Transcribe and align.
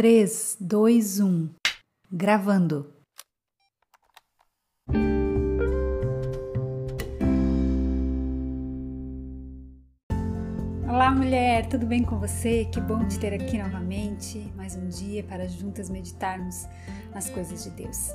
3, 0.00 0.56
2, 0.58 1.20
1. 1.20 1.50
Gravando. 2.10 2.90
Olá, 10.88 11.10
mulher, 11.10 11.68
tudo 11.68 11.84
bem 11.84 12.02
com 12.02 12.18
você? 12.18 12.64
Que 12.72 12.80
bom 12.80 13.06
te 13.06 13.20
ter 13.20 13.34
aqui 13.34 13.58
novamente. 13.58 14.50
Mais 14.56 14.74
um 14.74 14.88
dia 14.88 15.22
para 15.22 15.46
juntas 15.46 15.90
meditarmos 15.90 16.66
nas 17.12 17.28
coisas 17.28 17.62
de 17.62 17.68
Deus. 17.68 18.08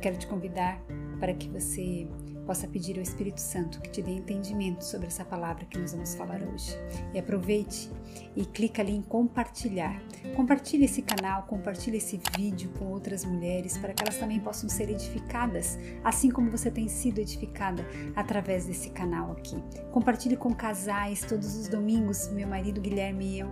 Quero 0.00 0.16
te 0.16 0.26
convidar 0.26 0.80
para 1.20 1.34
que 1.34 1.50
você 1.50 2.08
possa 2.46 2.66
pedir 2.68 2.96
ao 2.96 3.02
Espírito 3.02 3.40
Santo 3.40 3.80
que 3.80 3.90
te 3.90 4.00
dê 4.00 4.12
entendimento 4.12 4.84
sobre 4.84 5.08
essa 5.08 5.24
palavra 5.24 5.64
que 5.64 5.78
nós 5.78 5.92
vamos 5.92 6.14
falar 6.14 6.40
hoje. 6.42 6.78
E 7.12 7.18
aproveite 7.18 7.90
e 8.36 8.44
clica 8.44 8.82
ali 8.82 8.94
em 8.94 9.02
compartilhar. 9.02 10.00
Compartilhe 10.34 10.84
esse 10.84 11.02
canal, 11.02 11.42
compartilhe 11.42 11.96
esse 11.96 12.20
vídeo 12.36 12.70
com 12.78 12.86
outras 12.86 13.24
mulheres 13.24 13.76
para 13.76 13.92
que 13.92 14.02
elas 14.02 14.16
também 14.16 14.38
possam 14.38 14.68
ser 14.68 14.88
edificadas, 14.88 15.78
assim 16.04 16.30
como 16.30 16.50
você 16.50 16.70
tem 16.70 16.88
sido 16.88 17.18
edificada 17.18 17.84
através 18.14 18.66
desse 18.66 18.90
canal 18.90 19.32
aqui. 19.32 19.56
Compartilhe 19.90 20.36
com 20.36 20.54
casais 20.54 21.20
todos 21.22 21.56
os 21.56 21.68
domingos. 21.68 22.28
Meu 22.28 22.46
marido 22.46 22.80
Guilherme 22.80 23.26
e 23.26 23.38
eu 23.40 23.50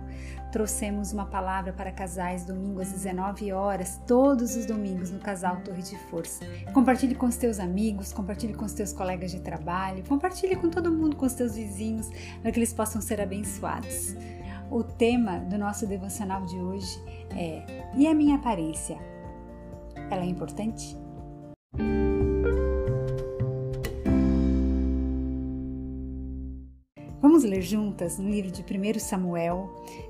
trouxemos 0.55 1.11
uma 1.11 1.25
palavra 1.25 1.73
para 1.73 1.91
casais 1.91 2.45
domingo 2.45 2.79
às 2.79 2.89
19 2.89 3.51
horas, 3.51 3.99
todos 4.07 4.55
os 4.55 4.65
domingos 4.65 5.11
no 5.11 5.19
Casal 5.19 5.57
Torre 5.57 5.81
de 5.81 5.97
Força. 6.09 6.45
Compartilhe 6.73 7.13
com 7.13 7.25
os 7.25 7.35
teus 7.35 7.59
amigos, 7.59 8.13
compartilhe 8.13 8.53
com 8.53 8.63
os 8.63 8.71
teus 8.71 8.84
colegas 8.93 9.31
de 9.31 9.39
trabalho, 9.39 10.03
compartilhe 10.07 10.55
com 10.55 10.69
todo 10.69 10.91
mundo, 10.91 11.15
com 11.15 11.25
os 11.25 11.33
teus 11.33 11.55
vizinhos, 11.55 12.09
para 12.41 12.51
que 12.51 12.59
eles 12.59 12.73
possam 12.73 13.01
ser 13.01 13.21
abençoados. 13.21 14.15
O 14.69 14.83
tema 14.83 15.39
do 15.39 15.57
nosso 15.57 15.85
devocional 15.85 16.45
de 16.45 16.55
hoje 16.55 16.99
é: 17.31 17.63
E 17.95 18.07
a 18.07 18.13
minha 18.13 18.35
aparência? 18.35 18.97
Ela 20.09 20.23
é 20.23 20.25
importante? 20.25 20.97
Vamos 27.21 27.43
ler 27.43 27.61
juntas 27.61 28.19
no 28.19 28.29
livro 28.29 28.51
de 28.51 28.61
1 28.61 28.99
Samuel, 28.99 29.69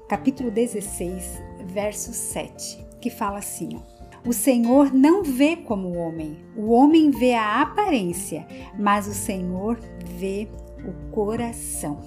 capítulo 0.09 0.51
16, 0.51 1.41
verso 1.65 2.13
7, 2.13 2.85
que 2.99 3.09
fala 3.09 3.39
assim: 3.39 3.69
ó, 3.77 3.94
O 4.25 4.33
Senhor 4.33 4.91
não 4.91 5.23
vê 5.23 5.55
como 5.55 5.89
o 5.89 5.97
homem, 5.97 6.43
o 6.57 6.71
homem 6.71 7.11
vê 7.11 7.35
a 7.35 7.61
aparência, 7.61 8.47
mas 8.77 9.07
o 9.07 9.13
Senhor 9.13 9.79
vê 10.17 10.49
o 10.83 11.11
coração. 11.11 11.99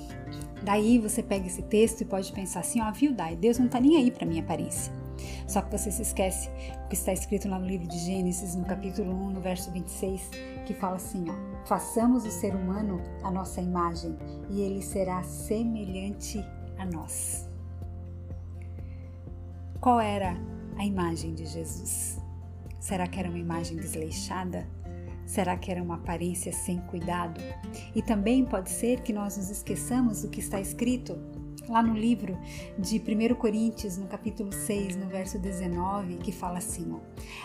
Daí 0.65 0.99
você 0.99 1.23
pega 1.23 1.47
esse 1.47 1.63
texto 1.63 2.01
e 2.01 2.05
pode 2.05 2.33
pensar 2.33 2.61
assim: 2.61 2.81
ó, 2.81 2.91
viu, 2.91 3.13
Dai, 3.13 3.37
Deus 3.37 3.59
não 3.59 3.67
está 3.67 3.81
nem 3.81 3.97
aí 3.97 4.11
para 4.11 4.27
minha 4.27 4.43
aparência. 4.43 4.93
Só 5.47 5.63
que 5.63 5.71
você 5.71 5.93
se 5.93 6.03
esquece 6.03 6.51
o 6.85 6.89
que 6.89 6.95
está 6.95 7.13
escrito 7.13 7.49
lá 7.49 7.59
no 7.59 7.67
livro 7.67 7.87
de 7.87 7.99
Gênesis, 7.99 8.55
no 8.57 8.65
capítulo 8.65 9.13
1, 9.13 9.31
no 9.31 9.41
verso 9.41 9.71
26, 9.71 10.31
que 10.67 10.75
fala 10.75 10.97
assim: 10.97 11.25
ó, 11.31 11.67
façamos 11.67 12.25
o 12.25 12.31
ser 12.33 12.53
humano 12.55 13.01
a 13.23 13.31
nossa 13.31 13.61
imagem 13.61 14.17
e 14.51 14.61
ele 14.61 14.83
será 14.83 15.23
semelhante 15.23 16.45
a 16.77 16.85
nós. 16.85 17.49
Qual 19.81 20.01
era 20.01 20.37
a 20.79 20.85
imagem 20.85 21.35
de 21.35 21.45
Jesus? 21.45 22.19
Será 22.79 23.07
que 23.07 23.19
era 23.19 23.29
uma 23.29 23.39
imagem 23.39 23.77
desleixada? 23.77 24.67
Será 25.27 25.57
que 25.59 25.71
era 25.71 25.83
uma 25.83 25.97
aparência 25.97 26.53
sem 26.53 26.79
cuidado? 26.83 27.41
E 27.95 28.01
também 28.01 28.45
pode 28.45 28.71
ser 28.71 29.01
que 29.03 29.13
nós 29.13 29.37
nos 29.37 29.51
esqueçamos 29.51 30.23
do 30.23 30.31
que 30.31 30.41
está 30.41 30.61
escrito 30.61 31.19
lá 31.69 31.83
no 31.83 31.95
livro 31.95 32.39
de 32.79 32.99
1 32.99 33.35
Coríntios, 33.35 33.97
no 33.97 34.07
capítulo 34.07 34.53
6, 34.53 34.97
no 34.97 35.07
verso 35.07 35.39
19, 35.39 36.17
que 36.17 36.33
fala 36.33 36.59
assim: 36.59 36.99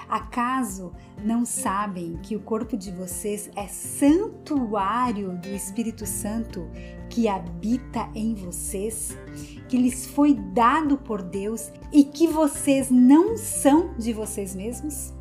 Acaso 0.07 0.91
não 1.23 1.45
sabem 1.45 2.17
que 2.23 2.35
o 2.35 2.39
corpo 2.39 2.77
de 2.77 2.91
vocês 2.91 3.49
é 3.55 3.67
santuário 3.67 5.37
do 5.37 5.49
Espírito 5.49 6.05
Santo 6.05 6.69
que 7.09 7.27
habita 7.27 8.09
em 8.15 8.33
vocês, 8.33 9.15
que 9.69 9.77
lhes 9.77 10.05
foi 10.07 10.33
dado 10.33 10.97
por 10.97 11.21
Deus 11.21 11.71
e 11.91 12.03
que 12.03 12.27
vocês 12.27 12.89
não 12.89 13.37
são 13.37 13.93
de 13.97 14.11
vocês 14.11 14.55
mesmos? 14.55 15.13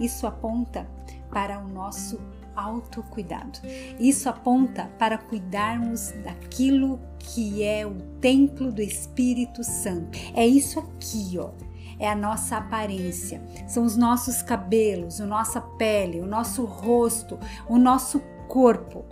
Isso 0.00 0.26
aponta 0.26 0.88
para 1.30 1.58
o 1.58 1.68
nosso 1.68 2.18
autocuidado. 2.56 3.60
Isso 3.98 4.28
aponta 4.28 4.90
para 4.98 5.18
cuidarmos 5.18 6.12
daquilo 6.24 7.00
que 7.18 7.62
é 7.62 7.86
o 7.86 7.94
templo 8.20 8.70
do 8.70 8.82
Espírito 8.82 9.62
Santo. 9.64 10.18
É 10.34 10.46
isso 10.46 10.78
aqui, 10.78 11.38
ó. 11.38 11.50
É 11.98 12.08
a 12.08 12.16
nossa 12.16 12.56
aparência, 12.56 13.40
são 13.68 13.84
os 13.84 13.96
nossos 13.96 14.42
cabelos, 14.42 15.20
a 15.20 15.26
nossa 15.26 15.60
pele, 15.60 16.20
o 16.20 16.26
nosso 16.26 16.64
rosto, 16.64 17.38
o 17.68 17.78
nosso 17.78 18.20
corpo. 18.48 19.04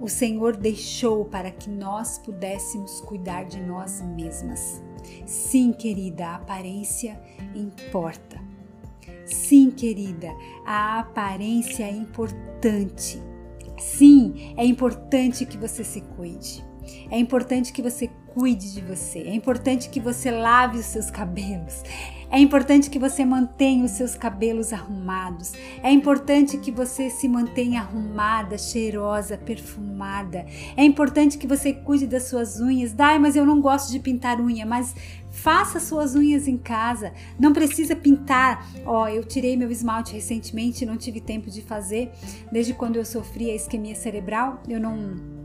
O 0.00 0.08
Senhor 0.08 0.56
deixou 0.56 1.24
para 1.24 1.50
que 1.50 1.68
nós 1.68 2.18
pudéssemos 2.18 3.00
cuidar 3.00 3.44
de 3.44 3.60
nós 3.60 4.00
mesmas. 4.02 4.82
Sim, 5.24 5.72
querida, 5.72 6.28
a 6.28 6.36
aparência 6.36 7.20
importa. 7.54 8.45
Sim, 9.26 9.70
querida, 9.70 10.32
a 10.64 11.00
aparência 11.00 11.84
é 11.84 11.90
importante. 11.90 13.20
Sim, 13.78 14.54
é 14.56 14.64
importante 14.64 15.44
que 15.44 15.58
você 15.58 15.82
se 15.84 16.00
cuide. 16.00 16.64
É 17.10 17.18
importante 17.18 17.72
que 17.72 17.82
você 17.82 18.08
cuide 18.28 18.72
de 18.72 18.80
você. 18.80 19.18
É 19.20 19.34
importante 19.34 19.90
que 19.90 19.98
você 19.98 20.30
lave 20.30 20.78
os 20.78 20.86
seus 20.86 21.10
cabelos. 21.10 21.82
É 22.30 22.38
importante 22.38 22.90
que 22.90 22.98
você 22.98 23.24
mantenha 23.24 23.84
os 23.84 23.92
seus 23.92 24.14
cabelos 24.14 24.72
arrumados. 24.72 25.52
É 25.82 25.90
importante 25.90 26.58
que 26.58 26.70
você 26.70 27.08
se 27.08 27.28
mantenha 27.28 27.80
arrumada, 27.80 28.58
cheirosa, 28.58 29.38
perfumada. 29.38 30.44
É 30.76 30.84
importante 30.84 31.38
que 31.38 31.46
você 31.46 31.72
cuide 31.72 32.06
das 32.06 32.24
suas 32.24 32.60
unhas. 32.60 32.92
Dai, 32.92 33.18
mas 33.18 33.36
eu 33.36 33.46
não 33.46 33.60
gosto 33.60 33.90
de 33.90 33.98
pintar 33.98 34.40
unha, 34.40 34.66
mas 34.66 34.94
Faça 35.36 35.78
suas 35.78 36.14
unhas 36.14 36.48
em 36.48 36.56
casa, 36.56 37.12
não 37.38 37.52
precisa 37.52 37.94
pintar. 37.94 38.66
Ó, 38.86 39.04
oh, 39.04 39.08
eu 39.08 39.22
tirei 39.22 39.54
meu 39.54 39.70
esmalte 39.70 40.14
recentemente, 40.14 40.86
não 40.86 40.96
tive 40.96 41.20
tempo 41.20 41.50
de 41.50 41.60
fazer. 41.60 42.10
Desde 42.50 42.72
quando 42.72 42.96
eu 42.96 43.04
sofri 43.04 43.50
a 43.50 43.54
isquemia 43.54 43.94
cerebral, 43.94 44.62
eu 44.66 44.80
não 44.80 45.35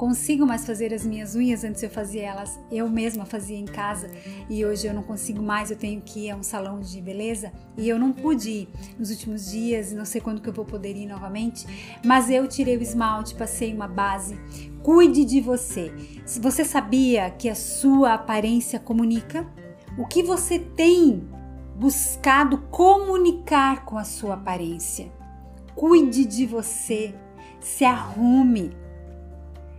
consigo 0.00 0.46
mais 0.46 0.64
fazer 0.64 0.94
as 0.94 1.04
minhas 1.04 1.34
unhas, 1.34 1.62
antes 1.62 1.82
eu 1.82 1.90
fazia 1.90 2.22
elas, 2.22 2.58
eu 2.72 2.88
mesma 2.88 3.26
fazia 3.26 3.58
em 3.58 3.66
casa 3.66 4.10
e 4.48 4.64
hoje 4.64 4.86
eu 4.86 4.94
não 4.94 5.02
consigo 5.02 5.42
mais, 5.42 5.70
eu 5.70 5.76
tenho 5.76 6.00
que 6.00 6.20
ir 6.20 6.30
a 6.30 6.36
um 6.36 6.42
salão 6.42 6.80
de 6.80 7.02
beleza 7.02 7.52
e 7.76 7.86
eu 7.86 7.98
não 7.98 8.10
pude 8.10 8.48
ir 8.48 8.68
nos 8.98 9.10
últimos 9.10 9.50
dias, 9.50 9.92
não 9.92 10.06
sei 10.06 10.22
quando 10.22 10.40
que 10.40 10.48
eu 10.48 10.54
vou 10.54 10.64
poder 10.64 10.96
ir 10.96 11.04
novamente, 11.04 11.66
mas 12.02 12.30
eu 12.30 12.48
tirei 12.48 12.78
o 12.78 12.82
esmalte, 12.82 13.34
passei 13.34 13.74
uma 13.74 13.86
base. 13.86 14.40
Cuide 14.82 15.22
de 15.22 15.38
você. 15.38 15.92
Se 16.24 16.40
você 16.40 16.64
sabia 16.64 17.28
que 17.28 17.50
a 17.50 17.54
sua 17.54 18.14
aparência 18.14 18.80
comunica, 18.80 19.46
o 19.98 20.06
que 20.06 20.22
você 20.22 20.58
tem 20.58 21.28
buscado 21.76 22.56
comunicar 22.70 23.84
com 23.84 23.98
a 23.98 24.04
sua 24.04 24.32
aparência? 24.32 25.12
Cuide 25.74 26.24
de 26.24 26.46
você, 26.46 27.14
se 27.60 27.84
arrume, 27.84 28.79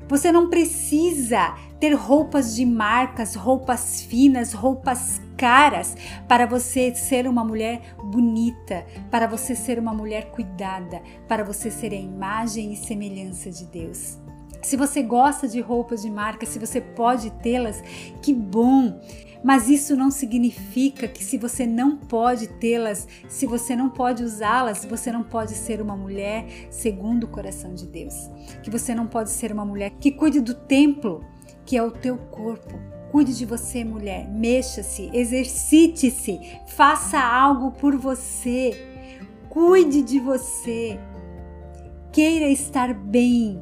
você 0.08 0.32
não 0.32 0.50
precisa 0.50 1.56
ter 1.80 1.94
roupas 1.94 2.56
de 2.56 2.66
marcas, 2.66 3.34
roupas 3.34 4.02
finas, 4.04 4.54
roupas 4.54 5.20
caras 5.36 5.98
para 6.28 6.46
você 6.46 6.94
ser 6.94 7.28
uma 7.28 7.44
mulher 7.44 7.96
bonita, 8.04 8.86
para 9.10 9.26
você 9.26 9.56
ser 9.56 9.80
uma 9.80 9.92
mulher 9.92 10.30
cuidada, 10.30 11.02
para 11.28 11.44
você 11.44 11.72
ser 11.72 11.92
a 11.94 11.96
imagem 11.96 12.74
e 12.74 12.78
semelhança 12.78 13.50
de 13.50 13.66
Deus. 13.66 14.21
Se 14.62 14.78
você 14.78 15.02
gosta 15.02 15.48
de 15.48 15.60
roupas 15.60 16.04
de 16.04 16.10
marca, 16.10 16.46
se 16.46 16.60
você 16.60 16.80
pode 16.80 17.32
tê-las, 17.32 17.82
que 18.22 18.34
bom! 18.34 19.00
Mas 19.44 19.68
isso 19.68 19.96
não 19.96 20.12
significa 20.12 21.08
que 21.08 21.24
se 21.24 21.38
você 21.38 21.66
não 21.66 21.98
pode 21.98 22.48
tê-las, 22.48 23.08
se 23.28 23.48
você 23.48 23.76
não 23.76 23.90
pode 23.90 24.24
usá-las, 24.24 24.86
você 24.86 25.12
não 25.12 25.24
pode 25.24 25.56
ser 25.56 25.82
uma 25.82 25.98
mulher 25.98 26.46
segundo 26.70 27.24
o 27.24 27.28
coração 27.28 27.74
de 27.74 27.88
Deus. 27.88 28.30
Que 28.62 28.70
você 28.70 28.94
não 28.94 29.08
pode 29.08 29.32
ser 29.32 29.52
uma 29.52 29.66
mulher 29.66 29.92
que 30.00 30.12
cuide 30.12 30.40
do 30.40 30.54
templo, 30.54 31.26
que 31.66 31.76
é 31.76 31.82
o 31.82 31.90
teu 31.90 32.18
corpo. 32.18 32.80
Cuide 33.12 33.36
de 33.36 33.46
você, 33.46 33.84
mulher. 33.84 34.30
Mexa-se, 34.30 35.10
exercite-se, 35.12 36.40
faça 36.68 37.20
algo 37.20 37.72
por 37.72 37.96
você. 37.98 38.72
Cuide 39.50 40.04
de 40.04 40.20
você. 40.20 41.00
Queira 42.12 42.48
estar 42.48 42.94
bem, 42.94 43.62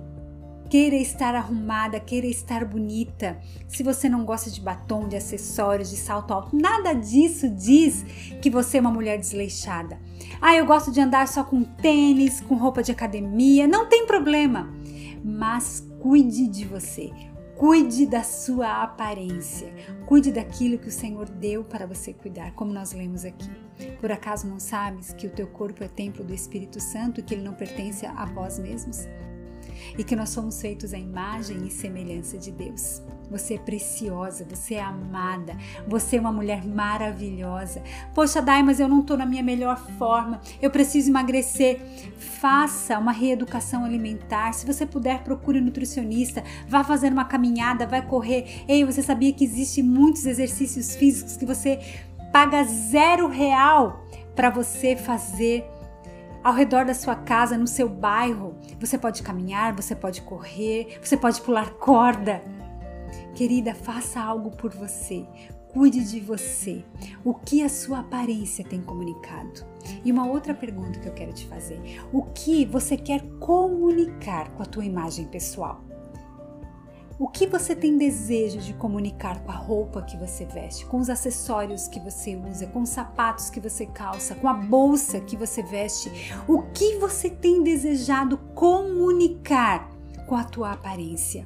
Queira 0.69 0.95
estar 0.95 1.33
arrumada, 1.33 1.99
queira 1.99 2.27
estar 2.27 2.63
bonita. 2.63 3.39
Se 3.67 3.81
você 3.81 4.07
não 4.07 4.23
gosta 4.23 4.51
de 4.51 4.61
batom, 4.61 5.07
de 5.07 5.15
acessórios, 5.15 5.89
de 5.89 5.97
salto 5.97 6.31
alto, 6.31 6.55
nada 6.55 6.93
disso 6.93 7.49
diz 7.49 8.05
que 8.39 8.51
você 8.51 8.77
é 8.77 8.81
uma 8.81 8.91
mulher 8.91 9.17
desleixada. 9.17 9.99
Ah, 10.39 10.55
eu 10.55 10.67
gosto 10.67 10.91
de 10.91 11.01
andar 11.01 11.27
só 11.27 11.43
com 11.43 11.63
tênis, 11.63 12.39
com 12.41 12.53
roupa 12.53 12.83
de 12.83 12.91
academia. 12.91 13.67
Não 13.67 13.89
tem 13.89 14.05
problema. 14.05 14.71
Mas 15.23 15.83
cuide 15.99 16.47
de 16.47 16.65
você. 16.65 17.11
Cuide 17.57 18.05
da 18.05 18.21
sua 18.21 18.83
aparência. 18.83 19.73
Cuide 20.05 20.31
daquilo 20.31 20.77
que 20.77 20.87
o 20.87 20.91
Senhor 20.91 21.27
deu 21.27 21.63
para 21.63 21.87
você 21.87 22.13
cuidar, 22.13 22.53
como 22.53 22.71
nós 22.71 22.93
lemos 22.93 23.25
aqui. 23.25 23.49
Por 23.99 24.11
acaso 24.11 24.47
não 24.47 24.59
sabes 24.59 25.13
que 25.13 25.25
o 25.25 25.31
teu 25.31 25.47
corpo 25.47 25.83
é 25.83 25.87
templo 25.87 26.23
do 26.23 26.33
Espírito 26.33 26.79
Santo 26.79 27.19
e 27.19 27.23
que 27.23 27.33
ele 27.33 27.43
não 27.43 27.55
pertence 27.55 28.05
a 28.05 28.25
vós 28.25 28.59
mesmos? 28.59 29.07
E 29.97 30.03
que 30.03 30.15
nós 30.15 30.29
somos 30.29 30.61
feitos 30.61 30.93
à 30.93 30.97
imagem 30.97 31.65
e 31.65 31.71
semelhança 31.71 32.37
de 32.37 32.51
Deus. 32.51 33.01
Você 33.29 33.55
é 33.55 33.57
preciosa, 33.59 34.45
você 34.49 34.75
é 34.75 34.81
amada, 34.81 35.55
você 35.87 36.17
é 36.17 36.19
uma 36.19 36.31
mulher 36.31 36.65
maravilhosa. 36.65 37.83
Poxa, 38.15 38.41
Dai, 38.41 38.63
mas 38.63 38.79
eu 38.79 38.87
não 38.87 39.01
estou 39.01 39.15
na 39.15 39.25
minha 39.25 39.43
melhor 39.43 39.79
forma, 39.97 40.41
eu 40.61 40.71
preciso 40.71 41.11
emagrecer. 41.11 41.79
Faça 42.17 42.97
uma 42.97 43.11
reeducação 43.11 43.85
alimentar. 43.85 44.53
Se 44.53 44.65
você 44.65 44.85
puder, 44.85 45.23
procure 45.23 45.59
um 45.59 45.63
nutricionista, 45.63 46.43
vá 46.67 46.83
fazer 46.83 47.11
uma 47.11 47.25
caminhada, 47.25 47.85
vai 47.85 48.01
correr. 48.05 48.63
Ei, 48.67 48.83
você 48.83 49.03
sabia 49.03 49.31
que 49.31 49.43
existem 49.43 49.83
muitos 49.83 50.25
exercícios 50.25 50.95
físicos 50.95 51.37
que 51.37 51.45
você 51.45 51.79
paga 52.31 52.63
zero 52.63 53.27
real 53.27 54.05
para 54.35 54.49
você 54.49 54.95
fazer 54.95 55.65
ao 56.43 56.53
redor 56.53 56.85
da 56.85 56.93
sua 56.93 57.15
casa, 57.15 57.57
no 57.57 57.67
seu 57.67 57.89
bairro. 57.89 58.55
Você 58.79 58.97
pode 58.97 59.21
caminhar, 59.23 59.75
você 59.75 59.95
pode 59.95 60.21
correr, 60.21 60.99
você 61.01 61.17
pode 61.17 61.41
pular 61.41 61.71
corda. 61.71 62.41
Querida, 63.35 63.73
faça 63.73 64.19
algo 64.19 64.51
por 64.51 64.71
você. 64.71 65.25
Cuide 65.69 66.03
de 66.03 66.19
você. 66.19 66.83
O 67.23 67.33
que 67.33 67.63
a 67.63 67.69
sua 67.69 67.99
aparência 67.99 68.65
tem 68.65 68.81
comunicado? 68.81 69.65
E 70.03 70.11
uma 70.11 70.27
outra 70.27 70.53
pergunta 70.53 70.99
que 70.99 71.07
eu 71.07 71.13
quero 71.13 71.31
te 71.31 71.45
fazer: 71.45 71.79
o 72.11 72.23
que 72.23 72.65
você 72.65 72.97
quer 72.97 73.21
comunicar 73.39 74.49
com 74.51 74.63
a 74.63 74.65
tua 74.65 74.83
imagem 74.83 75.25
pessoal? 75.25 75.88
O 77.21 77.27
que 77.27 77.45
você 77.45 77.75
tem 77.75 77.97
desejo 77.97 78.59
de 78.59 78.73
comunicar 78.73 79.41
com 79.43 79.51
a 79.51 79.55
roupa 79.55 80.01
que 80.01 80.15
você 80.15 80.45
veste, 80.45 80.85
com 80.85 80.99
os 80.99 81.09
acessórios 81.09 81.85
que 81.85 81.99
você 81.99 82.37
usa, 82.37 82.65
com 82.67 82.83
os 82.83 82.87
sapatos 82.87 83.49
que 83.49 83.59
você 83.59 83.85
calça, 83.85 84.35
com 84.35 84.47
a 84.47 84.53
bolsa 84.53 85.19
que 85.19 85.35
você 85.35 85.61
veste? 85.61 86.09
O 86.47 86.61
que 86.71 86.95
você 86.95 87.29
tem 87.29 87.61
desejado 87.61 88.37
comunicar 88.55 89.91
com 90.25 90.35
a 90.37 90.45
tua 90.45 90.71
aparência? 90.71 91.45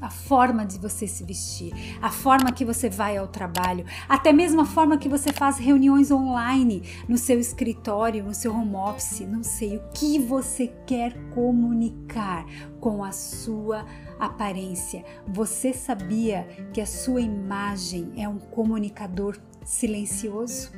A 0.00 0.10
forma 0.10 0.66
de 0.66 0.78
você 0.78 1.06
se 1.06 1.24
vestir, 1.24 1.72
a 2.02 2.10
forma 2.10 2.52
que 2.52 2.64
você 2.64 2.88
vai 2.88 3.16
ao 3.16 3.26
trabalho, 3.26 3.84
até 4.08 4.32
mesmo 4.32 4.60
a 4.60 4.64
forma 4.64 4.98
que 4.98 5.08
você 5.08 5.32
faz 5.32 5.58
reuniões 5.58 6.10
online 6.10 6.82
no 7.08 7.16
seu 7.16 7.40
escritório, 7.40 8.24
no 8.24 8.34
seu 8.34 8.54
home 8.54 8.76
office, 8.76 9.20
não 9.20 9.42
sei 9.42 9.76
o 9.76 9.82
que 9.94 10.18
você 10.18 10.68
quer 10.86 11.14
comunicar 11.30 12.44
com 12.78 13.02
a 13.02 13.10
sua 13.10 13.86
aparência. 14.18 15.04
Você 15.26 15.72
sabia 15.72 16.46
que 16.72 16.80
a 16.80 16.86
sua 16.86 17.20
imagem 17.20 18.12
é 18.16 18.28
um 18.28 18.38
comunicador 18.38 19.38
silencioso? 19.64 20.72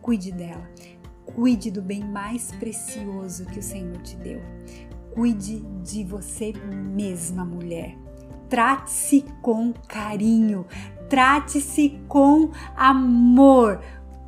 Cuide 0.00 0.32
dela. 0.32 0.68
Cuide 1.26 1.70
do 1.70 1.82
bem 1.82 2.02
mais 2.02 2.50
precioso 2.52 3.44
que 3.46 3.58
o 3.58 3.62
Senhor 3.62 3.98
te 3.98 4.16
deu. 4.16 4.40
Cuide 5.14 5.60
de 5.84 6.02
você 6.04 6.52
mesma, 6.94 7.44
mulher 7.44 8.07
Trate-se 8.48 9.24
com 9.42 9.72
carinho, 9.86 10.66
trate-se 11.08 12.00
com 12.08 12.50
amor. 12.76 13.80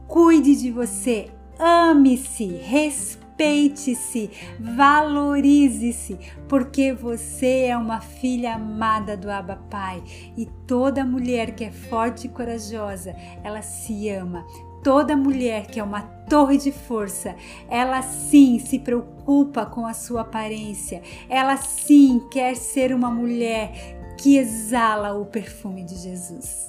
Cuide 0.07 0.57
de 0.57 0.71
você, 0.71 1.31
ame-se, 1.59 2.47
respeite-se, 2.47 4.31
valorize-se, 4.59 6.19
porque 6.49 6.93
você 6.93 7.67
é 7.67 7.77
uma 7.77 8.01
filha 8.01 8.57
amada 8.57 9.17
do 9.17 9.31
Abba 9.31 9.57
Pai. 9.71 10.03
E 10.37 10.47
toda 10.67 11.05
mulher 11.05 11.55
que 11.55 11.65
é 11.65 11.71
forte 11.71 12.27
e 12.27 12.31
corajosa, 12.31 13.15
ela 13.45 13.63
se 13.63 14.09
ama. 14.09 14.45
Toda 14.83 15.17
mulher 15.17 15.67
que 15.67 15.79
é 15.79 15.83
uma 15.83 16.01
torre 16.01 16.57
de 16.57 16.73
força, 16.73 17.37
ela 17.69 18.01
sim 18.01 18.59
se 18.59 18.79
preocupa 18.79 19.67
com 19.67 19.85
a 19.85 19.93
sua 19.93 20.23
aparência, 20.23 21.03
ela 21.29 21.57
sim 21.59 22.27
quer 22.31 22.57
ser 22.57 22.95
uma 22.95 23.11
mulher 23.11 24.00
que 24.21 24.37
exala 24.37 25.15
o 25.15 25.25
perfume 25.25 25.83
de 25.83 25.97
Jesus. 25.97 26.69